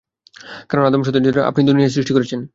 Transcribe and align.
কারণ, 0.69 0.83
আদম 0.85 1.01
সন্তানের 1.03 1.25
জন্য 1.27 1.39
আপনি 1.49 1.61
দুনিয়া 1.65 1.89
সৃষ্টি 1.89 2.13
করেছেন। 2.13 2.41